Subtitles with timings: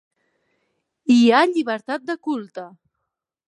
[1.15, 2.69] Hi ha llibertat de culte.